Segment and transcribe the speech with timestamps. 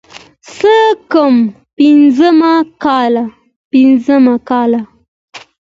[0.55, 0.75] څه
[1.11, 1.35] کم
[3.73, 4.19] پينځه
[4.51, 4.79] کاله.